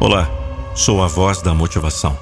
Olá, 0.00 0.30
sou 0.76 1.02
a 1.02 1.08
voz 1.08 1.42
da 1.42 1.52
motivação. 1.52 2.16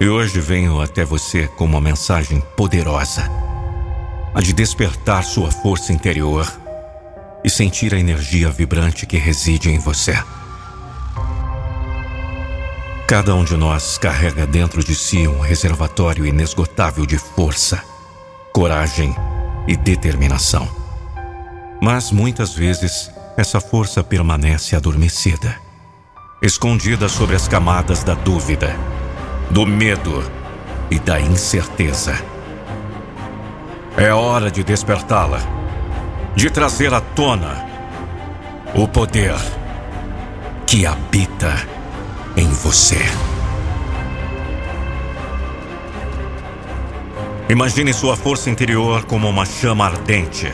E 0.00 0.08
hoje 0.08 0.40
venho 0.40 0.80
até 0.80 1.04
você 1.04 1.46
com 1.46 1.64
uma 1.64 1.80
mensagem 1.80 2.42
poderosa, 2.56 3.30
a 4.34 4.40
de 4.40 4.52
despertar 4.52 5.22
sua 5.22 5.48
força 5.48 5.92
interior 5.92 6.44
e 7.44 7.48
sentir 7.48 7.94
a 7.94 8.00
energia 8.00 8.50
vibrante 8.50 9.06
que 9.06 9.16
reside 9.16 9.70
em 9.70 9.78
você. 9.78 10.20
Cada 13.06 13.32
um 13.36 13.44
de 13.44 13.56
nós 13.56 13.96
carrega 13.96 14.44
dentro 14.44 14.82
de 14.82 14.96
si 14.96 15.28
um 15.28 15.38
reservatório 15.38 16.26
inesgotável 16.26 17.06
de 17.06 17.16
força, 17.16 17.80
coragem 18.52 19.14
e 19.68 19.76
determinação. 19.76 20.68
Mas 21.80 22.10
muitas 22.10 22.54
vezes 22.54 23.08
essa 23.36 23.60
força 23.60 24.02
permanece 24.02 24.74
adormecida, 24.74 25.67
escondida 26.40 27.08
sobre 27.08 27.34
as 27.34 27.48
camadas 27.48 28.04
da 28.04 28.14
dúvida, 28.14 28.76
do 29.50 29.66
medo 29.66 30.22
e 30.88 30.98
da 30.98 31.20
incerteza. 31.20 32.16
É 33.96 34.12
hora 34.12 34.48
de 34.48 34.62
despertá-la, 34.62 35.40
de 36.36 36.48
trazer 36.48 36.94
à 36.94 37.00
tona 37.00 37.66
o 38.72 38.86
poder 38.86 39.34
que 40.64 40.86
habita 40.86 41.52
em 42.36 42.46
você. 42.46 43.00
Imagine 47.48 47.92
sua 47.92 48.16
força 48.16 48.48
interior 48.48 49.04
como 49.06 49.28
uma 49.28 49.44
chama 49.44 49.86
ardente. 49.86 50.52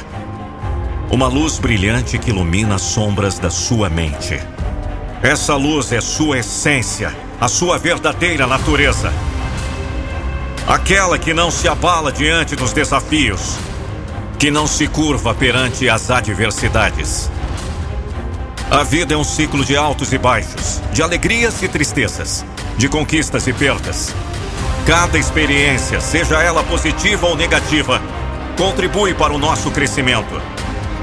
Uma 1.10 1.26
luz 1.26 1.58
brilhante 1.58 2.18
que 2.18 2.30
ilumina 2.30 2.76
as 2.76 2.82
sombras 2.82 3.38
da 3.38 3.50
sua 3.50 3.90
mente. 3.90 4.40
Essa 5.24 5.56
luz 5.56 5.90
é 5.90 6.02
sua 6.02 6.40
essência, 6.40 7.10
a 7.40 7.48
sua 7.48 7.78
verdadeira 7.78 8.46
natureza. 8.46 9.10
Aquela 10.66 11.18
que 11.18 11.32
não 11.32 11.50
se 11.50 11.66
abala 11.66 12.12
diante 12.12 12.54
dos 12.54 12.74
desafios, 12.74 13.56
que 14.38 14.50
não 14.50 14.66
se 14.66 14.86
curva 14.86 15.32
perante 15.32 15.88
as 15.88 16.10
adversidades. 16.10 17.30
A 18.70 18.82
vida 18.82 19.14
é 19.14 19.16
um 19.16 19.24
ciclo 19.24 19.64
de 19.64 19.74
altos 19.74 20.12
e 20.12 20.18
baixos, 20.18 20.82
de 20.92 21.02
alegrias 21.02 21.62
e 21.62 21.68
tristezas, 21.68 22.44
de 22.76 22.86
conquistas 22.86 23.46
e 23.46 23.52
perdas. 23.54 24.14
Cada 24.86 25.16
experiência, 25.16 26.02
seja 26.02 26.42
ela 26.42 26.62
positiva 26.62 27.26
ou 27.28 27.34
negativa, 27.34 27.98
contribui 28.58 29.14
para 29.14 29.32
o 29.32 29.38
nosso 29.38 29.70
crescimento. 29.70 30.38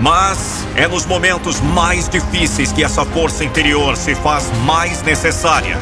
Mas 0.02 0.66
é 0.76 0.88
nos 0.88 1.06
momentos 1.06 1.60
mais 1.60 2.10
difíceis 2.10 2.72
que 2.72 2.84
essa 2.84 3.06
força 3.06 3.44
interior 3.44 3.96
se 3.96 4.16
faz 4.16 4.52
mais 4.66 5.04
necessária. 5.04 5.78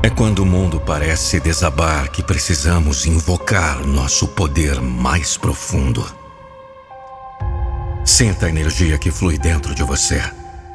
É 0.00 0.08
quando 0.10 0.40
o 0.40 0.46
mundo 0.46 0.80
parece 0.80 1.40
desabar 1.40 2.08
que 2.10 2.22
precisamos 2.22 3.04
invocar 3.04 3.84
nosso 3.84 4.28
poder 4.28 4.80
mais 4.80 5.36
profundo. 5.36 6.06
Sinta 8.04 8.46
a 8.46 8.48
energia 8.48 8.96
que 8.96 9.10
flui 9.10 9.38
dentro 9.38 9.74
de 9.74 9.82
você, 9.82 10.22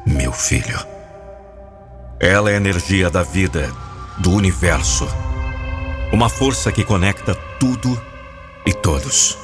meu 0.05 0.33
filho. 0.33 0.79
Ela 2.19 2.51
é 2.51 2.55
a 2.55 2.57
energia 2.57 3.09
da 3.09 3.23
vida, 3.23 3.71
do 4.17 4.31
universo. 4.31 5.07
Uma 6.11 6.29
força 6.29 6.71
que 6.71 6.85
conecta 6.85 7.35
tudo 7.59 8.01
e 8.65 8.73
todos. 8.73 9.37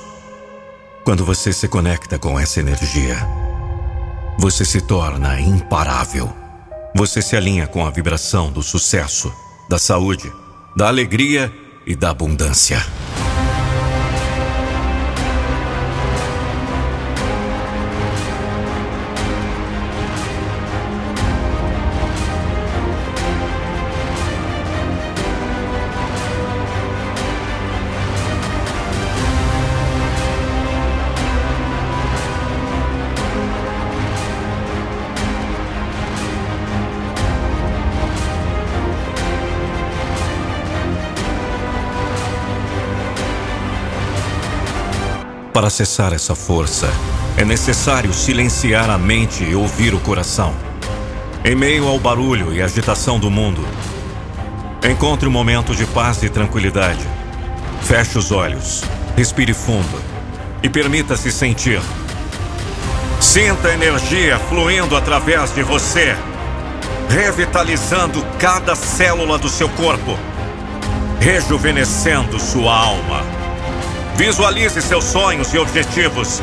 Quando 1.03 1.25
você 1.25 1.51
se 1.51 1.67
conecta 1.67 2.17
com 2.17 2.39
essa 2.39 2.61
energia, 2.61 3.17
você 4.39 4.63
se 4.63 4.79
torna 4.79 5.39
imparável. 5.41 6.33
Você 6.95 7.21
se 7.21 7.35
alinha 7.35 7.67
com 7.67 7.85
a 7.85 7.89
vibração 7.89 8.49
do 8.49 8.63
sucesso 8.63 9.31
da 9.67 9.77
saúde, 9.77 10.31
da 10.73 10.87
alegria 10.87 11.53
e 11.85 11.95
da 11.95 12.11
abundância. 12.11 12.81
Para 45.53 45.67
acessar 45.67 46.13
essa 46.13 46.33
força, 46.33 46.91
é 47.37 47.45
necessário 47.45 48.11
silenciar 48.11 48.89
a 48.89 48.97
mente 48.97 49.43
e 49.43 49.53
ouvir 49.53 49.93
o 49.93 49.99
coração. 49.99 50.51
Em 51.45 51.55
meio 51.55 51.87
ao 51.87 51.99
barulho 51.99 52.51
e 52.51 52.59
agitação 52.59 53.19
do 53.19 53.29
mundo, 53.29 53.63
encontre 54.83 55.27
um 55.29 55.31
momento 55.31 55.75
de 55.75 55.85
paz 55.85 56.23
e 56.23 56.29
tranquilidade. 56.29 57.07
Feche 57.83 58.17
os 58.17 58.31
olhos, 58.31 58.81
respire 59.15 59.53
fundo 59.53 60.01
e 60.63 60.69
permita-se 60.69 61.31
sentir. 61.31 61.81
Sinta 63.21 63.67
a 63.67 63.73
energia 63.75 64.39
fluindo 64.49 64.97
através 64.97 65.53
de 65.53 65.61
você, 65.61 66.17
revitalizando 67.07 68.25
cada 68.39 68.73
célula 68.73 69.37
do 69.37 69.47
seu 69.47 69.69
corpo, 69.69 70.17
rejuvenescendo 71.19 72.39
sua 72.39 72.75
alma. 72.75 73.32
Visualize 74.15 74.79
seus 74.81 75.05
sonhos 75.05 75.53
e 75.53 75.57
objetivos. 75.57 76.39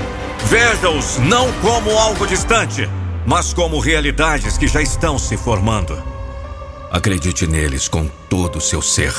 Veja-os 0.47 1.19
não 1.19 1.53
como 1.61 1.97
algo 1.97 2.27
distante, 2.27 2.89
mas 3.25 3.55
como 3.55 3.79
realidades 3.79 4.59
que 4.59 4.67
já 4.67 4.83
estão 4.83 5.19
se 5.19 5.37
formando. 5.37 6.03
Acredite 6.91 7.47
neles 7.47 7.87
com 7.87 8.09
todo 8.29 8.57
o 8.57 8.61
seu 8.61 8.83
ser. 8.83 9.15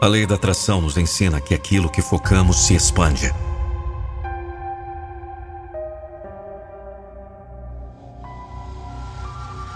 A 0.00 0.06
lei 0.06 0.26
da 0.26 0.36
atração 0.36 0.80
nos 0.80 0.96
ensina 0.96 1.40
que 1.40 1.52
aquilo 1.52 1.90
que 1.90 2.00
focamos 2.00 2.66
se 2.66 2.74
expande. 2.74 3.34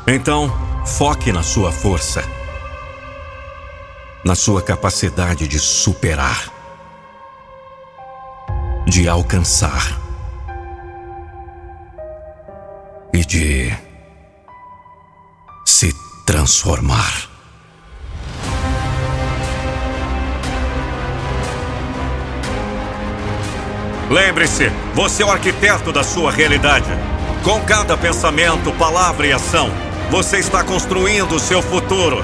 Então, 0.07 0.53
foque 0.87 1.33
na 1.33 1.43
sua 1.43 1.73
força, 1.73 2.23
na 4.23 4.37
sua 4.37 4.63
capacidade 4.63 5.49
de 5.49 5.59
superar 5.59 6.54
de 8.87 9.09
alcançar 9.09 9.99
e 13.13 13.25
de 13.25 13.73
se 15.65 15.95
transformar. 16.27 17.29
Lembre-se, 24.11 24.71
você 24.95 25.23
é 25.23 25.27
o 25.27 25.31
arquiteto 25.31 25.91
da 25.91 26.05
sua 26.05 26.31
realidade. 26.31 26.91
Com 27.43 27.61
cada 27.63 27.97
pensamento, 27.97 28.71
palavra 28.73 29.27
e 29.27 29.33
ação, 29.33 29.71
você 30.11 30.39
está 30.39 30.63
construindo 30.63 31.35
o 31.35 31.41
seu 31.41 31.63
futuro. 31.63 32.23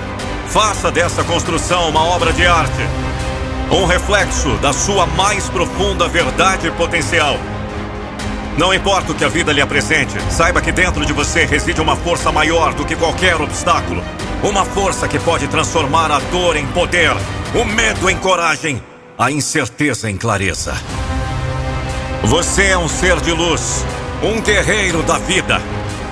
Faça 0.49 0.91
dessa 0.91 1.25
construção 1.25 1.89
uma 1.89 2.05
obra 2.05 2.33
de 2.33 2.47
arte 2.47 3.10
um 3.71 3.85
reflexo 3.87 4.49
da 4.59 4.73
sua 4.73 5.07
mais 5.07 5.49
profunda 5.49 6.09
verdade 6.09 6.71
potencial. 6.73 7.39
Não 8.59 8.75
importa 8.75 9.13
o 9.13 9.15
que 9.15 9.25
a 9.25 9.29
vida 9.29 9.53
lhe 9.53 9.61
apresente, 9.61 10.21
saiba 10.31 10.61
que 10.61 10.73
dentro 10.73 11.07
de 11.07 11.13
você 11.13 11.45
reside 11.45 11.81
uma 11.81 11.95
força 11.95 12.33
maior 12.33 12.75
do 12.75 12.85
que 12.85 12.97
qualquer 12.97 13.41
obstáculo. 13.41 14.03
Uma 14.43 14.65
força 14.65 15.07
que 15.07 15.19
pode 15.21 15.47
transformar 15.47 16.11
a 16.11 16.19
dor 16.19 16.57
em 16.57 16.67
poder, 16.69 17.13
o 17.55 17.65
medo 17.65 18.11
em 18.11 18.17
coragem, 18.17 18.83
a 19.17 19.31
incerteza 19.31 20.11
em 20.11 20.17
clareza. 20.17 20.75
Você 22.25 22.65
é 22.65 22.79
um 22.79 22.89
ser 22.89 23.21
de 23.21 23.31
luz, 23.31 23.85
um 24.23 24.41
guerreiro 24.41 25.03
da 25.05 25.19
vida. 25.19 25.61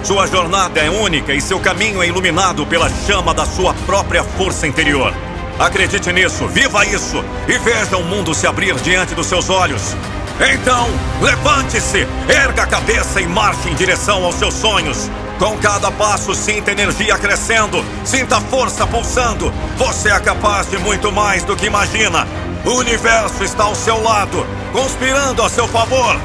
Sua 0.05 0.27
jornada 0.27 0.81
é 0.81 0.89
única 0.89 1.35
e 1.35 1.41
seu 1.41 1.59
caminho 1.59 2.03
é 2.03 2.07
iluminado 2.07 2.65
pela 2.67 2.89
chama 2.89 3.35
da 3.35 3.45
sua 3.45 3.75
própria 3.75 4.23
força 4.23 4.67
interior. 4.67 5.13
Acredite 5.59 6.13
nisso, 6.13 6.47
viva 6.47 6.87
isso 6.87 7.25
e 7.49 7.59
veja 7.59 7.97
o 7.97 8.05
mundo 8.05 8.33
se 8.33 8.47
abrir 8.47 8.75
diante 8.77 9.15
dos 9.15 9.27
seus 9.27 9.51
olhos. 9.51 9.97
Então, 10.41 10.89
levante-se, 11.21 12.07
erga 12.29 12.63
a 12.63 12.67
cabeça 12.67 13.21
e 13.21 13.27
marche 13.27 13.69
em 13.69 13.75
direção 13.75 14.25
aos 14.25 14.37
seus 14.37 14.55
sonhos. 14.55 15.11
Com 15.37 15.59
cada 15.59 15.91
passo, 15.91 16.33
sinta 16.33 16.71
energia 16.71 17.19
crescendo, 17.19 17.85
sinta 18.05 18.41
força 18.41 18.87
pulsando. 18.87 19.53
Você 19.77 20.11
é 20.11 20.21
capaz 20.21 20.71
de 20.71 20.79
muito 20.79 21.11
mais 21.11 21.43
do 21.43 21.57
que 21.57 21.67
imagina. 21.67 22.27
O 22.65 22.75
universo 22.79 23.43
está 23.43 23.65
ao 23.65 23.75
seu 23.75 24.01
lado, 24.01 24.47
conspirando 24.73 25.43
a 25.43 25.49
seu 25.49 25.67
favor. 25.67 26.21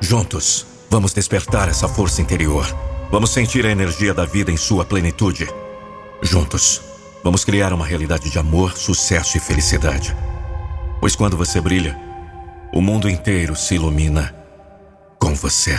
Juntos, 0.00 0.66
vamos 0.88 1.12
despertar 1.12 1.68
essa 1.68 1.88
força 1.88 2.22
interior. 2.22 2.66
Vamos 3.10 3.30
sentir 3.30 3.66
a 3.66 3.70
energia 3.70 4.14
da 4.14 4.24
vida 4.24 4.50
em 4.50 4.56
sua 4.56 4.84
plenitude. 4.84 5.48
Juntos, 6.22 6.80
vamos 7.24 7.42
criar 7.42 7.72
uma 7.72 7.86
realidade 7.86 8.28
de 8.28 8.38
amor, 8.38 8.76
sucesso 8.76 9.38
e 9.38 9.40
felicidade. 9.40 10.14
Pois 11.00 11.16
quando 11.16 11.38
você 11.38 11.58
brilha, 11.58 11.98
o 12.70 12.82
mundo 12.82 13.08
inteiro 13.08 13.56
se 13.56 13.76
ilumina 13.76 14.36
com 15.18 15.34
você. 15.34 15.78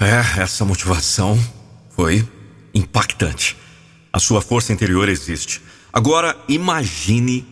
É, 0.00 0.42
essa 0.42 0.64
motivação 0.64 1.38
foi 1.90 2.26
impactante. 2.74 3.56
A 4.12 4.18
sua 4.18 4.42
força 4.42 4.72
interior 4.72 5.08
existe. 5.08 5.62
Agora, 5.92 6.36
imagine 6.48 7.46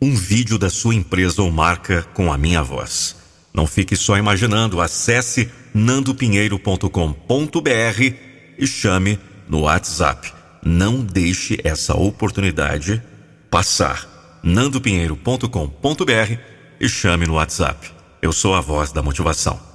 um 0.00 0.14
vídeo 0.14 0.58
da 0.58 0.70
sua 0.70 0.94
empresa 0.94 1.42
ou 1.42 1.50
marca 1.50 2.02
com 2.14 2.32
a 2.32 2.38
minha 2.38 2.62
voz. 2.62 3.16
Não 3.52 3.66
fique 3.66 3.96
só 3.96 4.16
imaginando, 4.16 4.80
acesse 4.80 5.50
nandopinheiro.com.br 5.72 8.33
e 8.58 8.66
chame 8.66 9.18
no 9.48 9.60
WhatsApp. 9.62 10.32
Não 10.64 11.00
deixe 11.00 11.58
essa 11.62 11.94
oportunidade 11.94 13.02
passar. 13.50 14.40
nandopinheiro.com.br 14.42 16.38
e 16.80 16.88
chame 16.88 17.26
no 17.26 17.34
WhatsApp. 17.34 17.90
Eu 18.20 18.32
sou 18.32 18.54
a 18.54 18.60
voz 18.60 18.92
da 18.92 19.02
motivação. 19.02 19.73